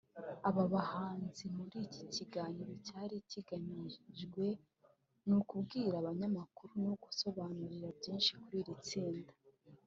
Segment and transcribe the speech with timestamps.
[0.47, 4.45] Aba bahanzi muri iki kiganiro icyari kigamijwe
[5.25, 9.33] ni ukwibwira abanyamakuru no kubasobanurira byinshi kuri iri tsinda